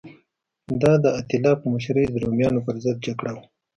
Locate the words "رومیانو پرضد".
2.23-2.95